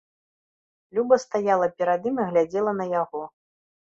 [0.97, 3.21] Люба стаяла перад ім і глядзела на яго.